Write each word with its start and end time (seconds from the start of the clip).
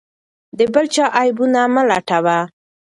د 0.57 0.59
بل 0.73 0.85
چا 0.95 1.05
عیبونه 1.17 1.61
مه 1.73 1.83
لټوه. 1.89 2.37